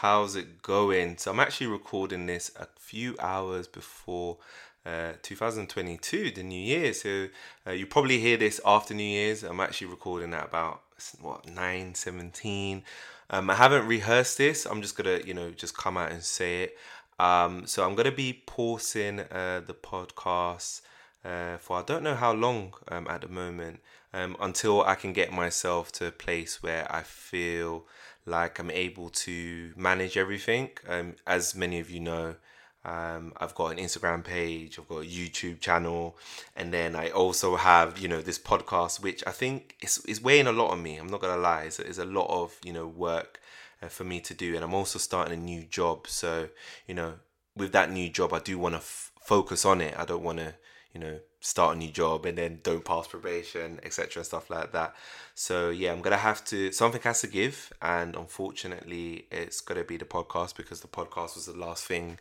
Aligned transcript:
How's 0.00 0.34
it 0.34 0.62
going? 0.62 1.18
So 1.18 1.30
I'm 1.30 1.40
actually 1.40 1.66
recording 1.66 2.24
this 2.24 2.50
a 2.58 2.66
few 2.78 3.16
hours 3.20 3.66
before 3.66 4.38
uh, 4.86 5.12
2022, 5.20 6.30
the 6.30 6.42
new 6.42 6.58
year. 6.58 6.94
So 6.94 7.28
uh, 7.66 7.72
you 7.72 7.84
probably 7.84 8.18
hear 8.18 8.38
this 8.38 8.62
after 8.64 8.94
New 8.94 9.02
Year's. 9.02 9.42
I'm 9.42 9.60
actually 9.60 9.88
recording 9.88 10.32
at 10.32 10.46
about 10.46 10.80
what 11.20 11.46
9 11.46 11.94
17. 11.94 12.82
Um, 13.28 13.50
I 13.50 13.54
haven't 13.54 13.86
rehearsed 13.86 14.38
this. 14.38 14.64
I'm 14.64 14.80
just 14.80 14.96
gonna 14.96 15.20
you 15.26 15.34
know 15.34 15.50
just 15.50 15.76
come 15.76 15.98
out 15.98 16.12
and 16.12 16.22
say 16.22 16.62
it. 16.62 16.78
Um, 17.18 17.66
so 17.66 17.86
I'm 17.86 17.94
gonna 17.94 18.10
be 18.10 18.42
pausing 18.46 19.20
uh, 19.20 19.60
the 19.66 19.74
podcast 19.74 20.80
uh, 21.24 21.56
for 21.58 21.78
I 21.78 21.82
don't 21.82 22.02
know 22.02 22.14
how 22.14 22.32
long 22.32 22.74
um, 22.88 23.06
at 23.08 23.20
the 23.22 23.28
moment 23.28 23.80
um, 24.12 24.36
until 24.40 24.82
I 24.82 24.94
can 24.94 25.12
get 25.12 25.32
myself 25.32 25.92
to 25.92 26.06
a 26.06 26.12
place 26.12 26.62
where 26.62 26.86
I 26.92 27.02
feel 27.02 27.86
like 28.26 28.58
I'm 28.58 28.70
able 28.70 29.08
to 29.10 29.72
manage 29.76 30.16
everything. 30.16 30.70
Um, 30.88 31.16
as 31.26 31.54
many 31.54 31.80
of 31.80 31.90
you 31.90 32.00
know, 32.00 32.36
um, 32.84 33.32
I've 33.36 33.54
got 33.54 33.72
an 33.72 33.78
Instagram 33.78 34.24
page, 34.24 34.78
I've 34.78 34.88
got 34.88 35.02
a 35.02 35.06
YouTube 35.06 35.60
channel, 35.60 36.16
and 36.56 36.72
then 36.72 36.96
I 36.96 37.10
also 37.10 37.56
have, 37.56 37.98
you 37.98 38.08
know, 38.08 38.22
this 38.22 38.38
podcast, 38.38 39.02
which 39.02 39.22
I 39.26 39.32
think 39.32 39.76
is, 39.82 39.98
is 40.06 40.22
weighing 40.22 40.46
a 40.46 40.52
lot 40.52 40.70
on 40.70 40.82
me. 40.82 40.96
I'm 40.96 41.08
not 41.08 41.20
gonna 41.20 41.40
lie, 41.40 41.64
it's, 41.64 41.78
it's 41.78 41.98
a 41.98 42.04
lot 42.04 42.28
of, 42.30 42.56
you 42.64 42.72
know, 42.72 42.86
work 42.86 43.40
uh, 43.82 43.88
for 43.88 44.04
me 44.04 44.20
to 44.20 44.34
do, 44.34 44.54
and 44.54 44.64
I'm 44.64 44.74
also 44.74 44.98
starting 44.98 45.34
a 45.34 45.42
new 45.42 45.64
job. 45.64 46.06
So, 46.06 46.48
you 46.86 46.94
know, 46.94 47.14
with 47.54 47.72
that 47.72 47.90
new 47.90 48.08
job, 48.08 48.32
I 48.32 48.38
do 48.38 48.58
want 48.58 48.74
to 48.74 48.78
f- 48.78 49.12
focus 49.20 49.64
on 49.64 49.80
it. 49.80 49.94
I 49.98 50.04
don't 50.06 50.22
want 50.22 50.38
to, 50.38 50.54
you 50.94 51.00
know, 51.00 51.18
start 51.40 51.76
a 51.76 51.78
new 51.78 51.90
job 51.90 52.26
and 52.26 52.36
then 52.36 52.60
don't 52.62 52.84
pass 52.84 53.06
probation, 53.06 53.80
etc. 53.82 54.20
and 54.20 54.26
stuff 54.26 54.50
like 54.50 54.72
that. 54.72 54.94
So 55.34 55.70
yeah, 55.70 55.92
I'm 55.92 56.02
gonna 56.02 56.16
have 56.16 56.44
to 56.46 56.72
something 56.72 57.00
has 57.02 57.20
to 57.22 57.26
give, 57.26 57.72
and 57.80 58.16
unfortunately, 58.16 59.26
it's 59.30 59.60
gonna 59.60 59.84
be 59.84 59.96
the 59.96 60.04
podcast 60.04 60.56
because 60.56 60.80
the 60.80 60.88
podcast 60.88 61.36
was 61.36 61.46
the 61.46 61.56
last 61.56 61.84
thing 61.84 62.18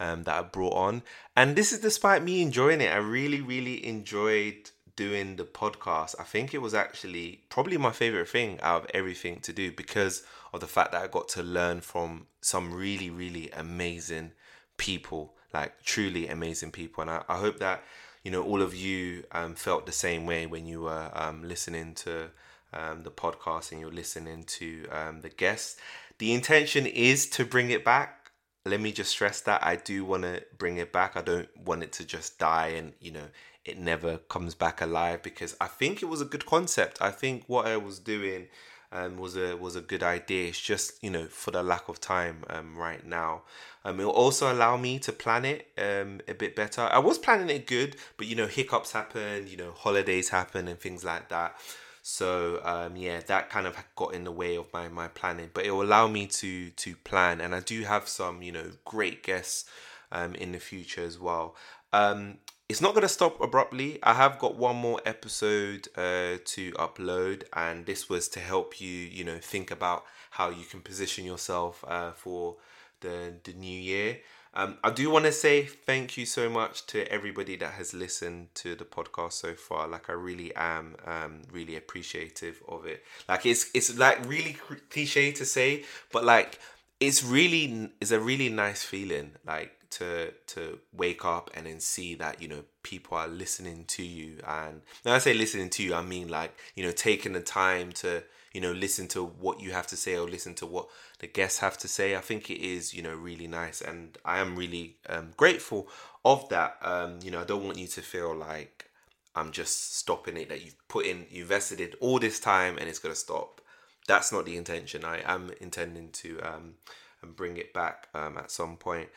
um, 0.00 0.22
that 0.24 0.38
I 0.38 0.42
brought 0.42 0.74
on, 0.74 1.02
and 1.36 1.56
this 1.56 1.72
is 1.72 1.80
despite 1.80 2.22
me 2.22 2.42
enjoying 2.42 2.80
it. 2.80 2.92
I 2.92 2.98
really, 2.98 3.40
really 3.40 3.84
enjoyed 3.86 4.70
doing 4.96 5.36
the 5.36 5.44
podcast. 5.44 6.14
I 6.18 6.24
think 6.24 6.54
it 6.54 6.62
was 6.62 6.74
actually 6.74 7.42
probably 7.48 7.76
my 7.76 7.92
favorite 7.92 8.28
thing 8.28 8.60
out 8.62 8.84
of 8.84 8.90
everything 8.94 9.40
to 9.40 9.52
do 9.52 9.72
because 9.72 10.22
of 10.52 10.60
the 10.60 10.66
fact 10.66 10.92
that 10.92 11.02
I 11.02 11.06
got 11.06 11.28
to 11.30 11.42
learn 11.42 11.80
from 11.80 12.26
some 12.40 12.72
really, 12.74 13.10
really 13.10 13.50
amazing 13.50 14.32
people, 14.76 15.34
like 15.52 15.82
truly 15.82 16.28
amazing 16.28 16.72
people, 16.72 17.02
and 17.02 17.10
I, 17.10 17.22
I 17.28 17.38
hope 17.38 17.58
that 17.58 17.82
you 18.22 18.30
know 18.30 18.42
all 18.42 18.62
of 18.62 18.74
you 18.74 19.24
um, 19.32 19.54
felt 19.54 19.86
the 19.86 19.92
same 19.92 20.26
way 20.26 20.46
when 20.46 20.66
you 20.66 20.82
were 20.82 21.10
um, 21.14 21.42
listening 21.42 21.94
to 21.96 22.30
um, 22.72 23.02
the 23.02 23.10
podcast 23.10 23.72
and 23.72 23.80
you're 23.80 23.92
listening 23.92 24.44
to 24.44 24.86
um, 24.90 25.20
the 25.20 25.28
guests. 25.28 25.76
The 26.18 26.32
intention 26.32 26.86
is 26.86 27.28
to 27.30 27.44
bring 27.44 27.70
it 27.70 27.84
back. 27.84 28.30
Let 28.64 28.80
me 28.80 28.92
just 28.92 29.10
stress 29.10 29.40
that 29.42 29.64
I 29.64 29.76
do 29.76 30.04
want 30.04 30.22
to 30.22 30.44
bring 30.56 30.76
it 30.76 30.92
back. 30.92 31.16
I 31.16 31.22
don't 31.22 31.48
want 31.56 31.82
it 31.82 31.92
to 31.94 32.04
just 32.04 32.38
die 32.38 32.68
and 32.68 32.92
you 33.00 33.12
know 33.12 33.28
it 33.64 33.78
never 33.78 34.18
comes 34.18 34.54
back 34.54 34.80
alive 34.80 35.22
because 35.22 35.56
I 35.60 35.66
think 35.66 36.02
it 36.02 36.06
was 36.06 36.20
a 36.20 36.24
good 36.26 36.46
concept. 36.46 37.00
I 37.00 37.10
think 37.10 37.44
what 37.46 37.66
I 37.66 37.76
was 37.76 37.98
doing 37.98 38.48
um, 38.92 39.16
was 39.16 39.36
a 39.36 39.56
was 39.56 39.76
a 39.76 39.80
good 39.80 40.02
idea. 40.02 40.48
It's 40.48 40.60
just 40.60 41.02
you 41.02 41.10
know 41.10 41.26
for 41.26 41.50
the 41.50 41.62
lack 41.62 41.88
of 41.88 42.00
time 42.00 42.44
um, 42.50 42.76
right 42.76 43.04
now. 43.06 43.42
Um, 43.84 43.98
it 43.98 44.04
will 44.04 44.12
also 44.12 44.52
allow 44.52 44.76
me 44.76 44.98
to 45.00 45.12
plan 45.12 45.44
it 45.44 45.68
um, 45.76 46.20
a 46.28 46.34
bit 46.34 46.54
better. 46.54 46.82
I 46.82 46.98
was 47.00 47.18
planning 47.18 47.50
it 47.50 47.66
good, 47.66 47.96
but 48.16 48.26
you 48.26 48.36
know 48.36 48.46
hiccups 48.46 48.92
happen, 48.92 49.46
you 49.48 49.56
know 49.56 49.72
holidays 49.72 50.28
happen 50.28 50.68
and 50.68 50.78
things 50.78 51.04
like 51.04 51.28
that. 51.30 51.56
So 52.02 52.60
um, 52.64 52.96
yeah, 52.96 53.20
that 53.20 53.48
kind 53.48 53.66
of 53.66 53.76
got 53.96 54.14
in 54.14 54.24
the 54.24 54.32
way 54.32 54.56
of 54.56 54.66
my 54.72 54.88
my 54.88 55.08
planning. 55.08 55.50
But 55.54 55.64
it 55.64 55.70
will 55.70 55.82
allow 55.82 56.06
me 56.08 56.26
to 56.26 56.70
to 56.70 56.96
plan, 56.96 57.40
and 57.40 57.54
I 57.54 57.60
do 57.60 57.82
have 57.82 58.08
some 58.08 58.42
you 58.42 58.52
know 58.52 58.70
great 58.84 59.22
guests 59.22 59.64
um, 60.12 60.34
in 60.34 60.52
the 60.52 60.58
future 60.58 61.04
as 61.04 61.18
well. 61.18 61.56
Um, 61.92 62.38
it's 62.72 62.80
not 62.80 62.94
going 62.94 63.02
to 63.02 63.08
stop 63.08 63.38
abruptly. 63.42 63.98
I 64.02 64.14
have 64.14 64.38
got 64.38 64.56
one 64.56 64.76
more 64.76 64.98
episode 65.04 65.88
uh, 65.94 66.38
to 66.42 66.72
upload, 66.72 67.42
and 67.52 67.84
this 67.84 68.08
was 68.08 68.28
to 68.28 68.40
help 68.40 68.80
you, 68.80 68.88
you 68.88 69.24
know, 69.24 69.36
think 69.36 69.70
about 69.70 70.06
how 70.30 70.48
you 70.48 70.64
can 70.64 70.80
position 70.80 71.26
yourself 71.26 71.84
uh, 71.86 72.12
for 72.12 72.56
the 73.00 73.34
the 73.44 73.52
new 73.52 73.78
year. 73.78 74.20
Um, 74.54 74.78
I 74.82 74.88
do 74.88 75.10
want 75.10 75.26
to 75.26 75.32
say 75.32 75.64
thank 75.64 76.16
you 76.16 76.24
so 76.24 76.48
much 76.48 76.86
to 76.86 77.06
everybody 77.12 77.56
that 77.56 77.72
has 77.72 77.92
listened 77.92 78.54
to 78.54 78.74
the 78.74 78.86
podcast 78.86 79.32
so 79.34 79.52
far. 79.52 79.86
Like 79.86 80.08
I 80.08 80.14
really 80.14 80.54
am, 80.56 80.96
um, 81.06 81.42
really 81.52 81.76
appreciative 81.76 82.62
of 82.66 82.86
it. 82.86 83.04
Like 83.28 83.44
it's 83.44 83.70
it's 83.74 83.98
like 83.98 84.26
really 84.26 84.56
cliche 84.88 85.30
to 85.32 85.44
say, 85.44 85.84
but 86.10 86.24
like 86.24 86.58
it's 87.02 87.24
really 87.24 87.90
it's 88.00 88.10
a 88.10 88.20
really 88.20 88.48
nice 88.48 88.82
feeling. 88.82 89.32
Like 89.46 89.72
to 89.90 90.32
to 90.48 90.78
wake 90.92 91.24
up 91.24 91.50
and 91.54 91.66
then 91.66 91.80
see 91.80 92.14
that 92.14 92.40
you 92.40 92.48
know 92.48 92.64
people 92.82 93.16
are 93.16 93.28
listening 93.28 93.84
to 93.86 94.02
you. 94.02 94.38
And 94.46 94.82
when 95.02 95.14
i 95.14 95.18
say 95.18 95.34
listening 95.34 95.70
to 95.70 95.82
you 95.82 95.94
i 95.94 96.02
mean 96.02 96.28
like 96.28 96.56
you 96.74 96.84
know 96.84 96.92
taking 96.92 97.32
the 97.34 97.40
time 97.40 97.92
to 97.92 98.22
you 98.54 98.60
know 98.60 98.72
listen 98.72 99.08
to 99.08 99.24
what 99.24 99.60
you 99.60 99.72
have 99.72 99.86
to 99.88 99.96
say 99.96 100.16
or 100.16 100.28
listen 100.28 100.54
to 100.56 100.66
what 100.66 100.88
the 101.18 101.26
guests 101.26 101.58
have 101.58 101.76
to 101.78 101.88
say. 101.88 102.16
I 102.16 102.20
think 102.20 102.50
it 102.50 102.60
is 102.60 102.94
you 102.94 103.02
know 103.02 103.14
really 103.14 103.46
nice. 103.46 103.80
And 103.80 104.16
i 104.24 104.38
am 104.38 104.56
really 104.56 104.96
um, 105.08 105.32
grateful 105.36 105.88
of 106.24 106.48
that. 106.50 106.76
Um, 106.82 107.18
you 107.22 107.30
know 107.30 107.40
i 107.40 107.44
don't 107.44 107.64
want 107.64 107.78
you 107.78 107.88
to 107.88 108.00
feel 108.00 108.34
like 108.34 108.88
i'm 109.34 109.50
just 109.50 109.96
stopping 109.96 110.36
it 110.36 110.50
that 110.50 110.62
you've 110.62 110.76
put 110.88 111.06
in 111.06 111.26
you 111.30 111.42
invested 111.42 111.80
in 111.80 111.90
all 112.00 112.18
this 112.18 112.38
time 112.38 112.76
and 112.78 112.86
it's 112.86 112.98
going 112.98 113.14
to 113.14 113.18
stop 113.18 113.61
that's 114.06 114.32
not 114.32 114.44
the 114.44 114.56
intention 114.56 115.04
i 115.04 115.20
am 115.24 115.50
intending 115.60 116.10
to 116.10 116.38
um, 116.40 116.74
and 117.22 117.36
bring 117.36 117.56
it 117.56 117.72
back 117.72 118.08
um, 118.14 118.36
at 118.36 118.50
some 118.50 118.76
point. 118.76 119.08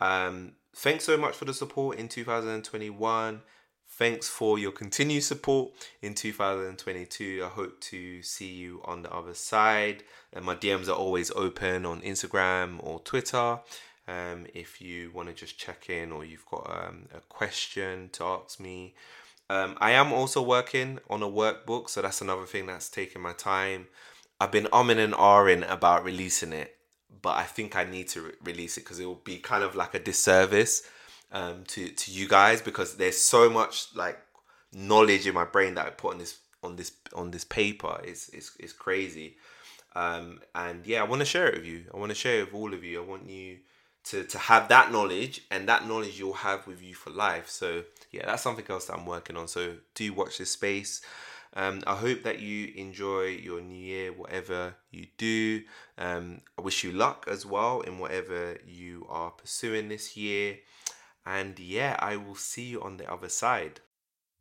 Um, 0.00 0.52
thanks 0.74 1.04
so 1.04 1.16
much 1.16 1.34
for 1.34 1.44
the 1.44 1.54
support 1.54 1.98
in 1.98 2.08
2021. 2.08 3.40
Thanks 3.88 4.28
for 4.28 4.58
your 4.58 4.72
continued 4.72 5.22
support 5.22 5.70
in 6.00 6.14
2022. 6.14 7.42
I 7.44 7.48
hope 7.48 7.80
to 7.82 8.22
see 8.22 8.50
you 8.50 8.80
on 8.84 9.02
the 9.02 9.12
other 9.12 9.34
side. 9.34 10.02
And 10.32 10.44
my 10.44 10.54
DMs 10.54 10.88
are 10.88 10.92
always 10.92 11.30
open 11.32 11.84
on 11.84 12.00
Instagram 12.00 12.78
or 12.82 13.00
Twitter. 13.00 13.60
Um, 14.08 14.46
if 14.54 14.80
you 14.80 15.12
want 15.14 15.28
to 15.28 15.34
just 15.34 15.58
check 15.58 15.88
in 15.88 16.10
or 16.10 16.24
you've 16.24 16.46
got 16.46 16.68
um, 16.68 17.06
a 17.14 17.20
question 17.20 18.08
to 18.14 18.24
ask 18.24 18.58
me. 18.58 18.94
Um, 19.50 19.76
I 19.80 19.90
am 19.90 20.12
also 20.12 20.40
working 20.40 20.98
on 21.10 21.22
a 21.22 21.26
workbook, 21.26 21.90
so 21.90 22.00
that's 22.00 22.22
another 22.22 22.46
thing 22.46 22.66
that's 22.66 22.88
taking 22.88 23.20
my 23.20 23.34
time. 23.34 23.86
I've 24.42 24.50
been 24.50 24.64
umming 24.72 24.98
and 24.98 25.14
ahhing 25.14 25.70
about 25.70 26.04
releasing 26.04 26.52
it, 26.52 26.74
but 27.22 27.36
I 27.36 27.44
think 27.44 27.76
I 27.76 27.84
need 27.84 28.08
to 28.08 28.22
re- 28.22 28.32
release 28.42 28.76
it 28.76 28.80
because 28.80 28.98
it 28.98 29.06
will 29.06 29.22
be 29.22 29.36
kind 29.38 29.62
of 29.62 29.76
like 29.76 29.94
a 29.94 30.00
disservice 30.00 30.82
um, 31.30 31.62
to 31.68 31.88
to 31.90 32.10
you 32.10 32.26
guys 32.28 32.60
because 32.60 32.96
there's 32.96 33.18
so 33.18 33.48
much 33.48 33.94
like 33.94 34.18
knowledge 34.72 35.28
in 35.28 35.34
my 35.34 35.44
brain 35.44 35.74
that 35.76 35.86
I 35.86 35.90
put 35.90 36.14
on 36.14 36.18
this 36.18 36.38
on 36.64 36.74
this 36.74 36.90
on 37.14 37.30
this 37.30 37.44
paper. 37.44 38.00
It's 38.02 38.30
it's, 38.30 38.50
it's 38.58 38.72
crazy, 38.72 39.36
um, 39.94 40.40
and 40.56 40.84
yeah, 40.84 41.02
I 41.02 41.04
want 41.04 41.20
to 41.20 41.26
share 41.34 41.46
it 41.48 41.58
with 41.58 41.66
you. 41.66 41.84
I 41.94 41.96
want 41.98 42.10
to 42.10 42.16
share 42.16 42.40
it 42.40 42.46
with 42.46 42.54
all 42.54 42.74
of 42.74 42.82
you. 42.82 43.00
I 43.00 43.06
want 43.06 43.30
you 43.30 43.58
to 44.06 44.24
to 44.24 44.38
have 44.38 44.66
that 44.70 44.90
knowledge, 44.90 45.42
and 45.52 45.68
that 45.68 45.86
knowledge 45.86 46.18
you'll 46.18 46.42
have 46.48 46.66
with 46.66 46.82
you 46.82 46.96
for 46.96 47.10
life. 47.10 47.48
So 47.48 47.84
yeah, 48.10 48.26
that's 48.26 48.42
something 48.42 48.66
else 48.68 48.86
that 48.86 48.94
I'm 48.94 49.06
working 49.06 49.36
on. 49.36 49.46
So 49.46 49.76
do 49.94 50.12
watch 50.12 50.38
this 50.38 50.50
space. 50.50 51.00
Um, 51.54 51.82
I 51.86 51.96
hope 51.96 52.22
that 52.22 52.38
you 52.38 52.72
enjoy 52.76 53.26
your 53.26 53.60
new 53.60 53.76
year, 53.76 54.12
whatever 54.12 54.74
you 54.90 55.06
do. 55.18 55.62
Um, 55.98 56.40
I 56.58 56.62
wish 56.62 56.82
you 56.82 56.92
luck 56.92 57.26
as 57.30 57.44
well 57.44 57.80
in 57.82 57.98
whatever 57.98 58.58
you 58.66 59.06
are 59.08 59.30
pursuing 59.30 59.88
this 59.88 60.16
year. 60.16 60.58
And 61.26 61.58
yeah, 61.58 61.96
I 61.98 62.16
will 62.16 62.34
see 62.34 62.64
you 62.64 62.82
on 62.82 62.96
the 62.96 63.10
other 63.12 63.28
side. 63.28 63.80